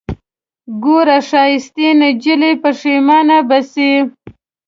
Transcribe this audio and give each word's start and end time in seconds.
ګوره 0.83 1.17
ښايستې 1.29 1.87
نجلۍ 1.99 2.53
پښېمانه 2.63 3.37
به 3.47 3.59
سې 3.71 3.91